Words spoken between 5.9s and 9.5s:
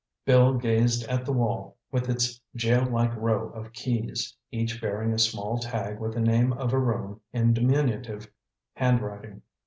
with the name of a room in diminutive handwriting.